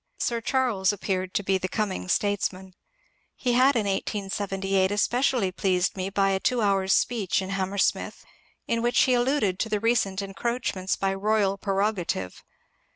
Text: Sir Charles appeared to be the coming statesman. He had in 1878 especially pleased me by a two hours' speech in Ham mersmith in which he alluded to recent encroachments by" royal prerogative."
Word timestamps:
Sir 0.17 0.41
Charles 0.41 0.91
appeared 0.91 1.35
to 1.35 1.43
be 1.43 1.59
the 1.59 1.67
coming 1.67 2.07
statesman. 2.07 2.73
He 3.35 3.53
had 3.53 3.75
in 3.75 3.85
1878 3.85 4.89
especially 4.89 5.51
pleased 5.51 5.95
me 5.95 6.09
by 6.09 6.31
a 6.31 6.39
two 6.39 6.63
hours' 6.63 6.93
speech 6.93 7.39
in 7.39 7.51
Ham 7.51 7.69
mersmith 7.69 8.25
in 8.65 8.81
which 8.81 9.01
he 9.01 9.13
alluded 9.13 9.59
to 9.59 9.79
recent 9.79 10.23
encroachments 10.23 10.95
by" 10.95 11.13
royal 11.13 11.55
prerogative." 11.55 12.43